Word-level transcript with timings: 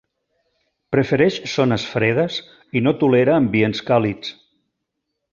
Prefereix 0.95 1.35
zones 1.55 1.83
fredes 1.91 2.37
i 2.79 2.83
no 2.85 2.93
tolera 3.03 3.35
ambients 3.41 3.83
càlids. 3.91 4.33